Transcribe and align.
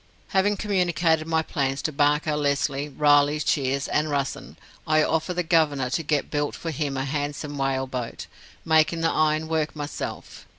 Having 0.29 0.57
communicated 0.57 1.27
my 1.27 1.43
plans 1.43 1.79
to 1.83 1.91
Barker, 1.91 2.31
Lesly, 2.35 2.89
Riley, 2.97 3.37
Shiers, 3.37 3.87
and 3.87 4.07
Russen, 4.07 4.55
I 4.87 5.03
offered 5.03 5.35
the 5.35 5.43
Governor 5.43 5.91
to 5.91 6.01
get 6.01 6.31
built 6.31 6.55
for 6.55 6.71
him 6.71 6.97
a 6.97 7.05
handsome 7.05 7.55
whale 7.59 7.85
boat, 7.85 8.25
making 8.65 9.01
the 9.01 9.11
iron 9.11 9.47
work 9.47 9.75
myself. 9.75 10.47